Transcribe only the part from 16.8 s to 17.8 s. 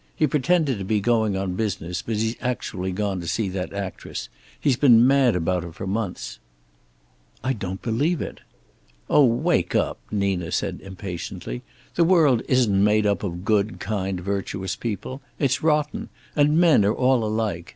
are all alike.